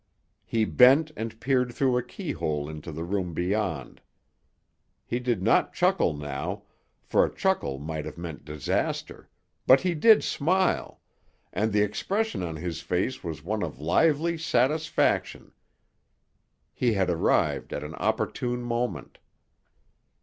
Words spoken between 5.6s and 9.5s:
chuckle now, for a chuckle might have meant disaster,